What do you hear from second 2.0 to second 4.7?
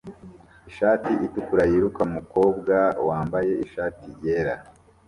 mukobwa wambaye ishati yera